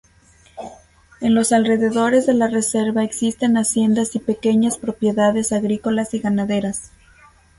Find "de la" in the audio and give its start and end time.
2.25-2.47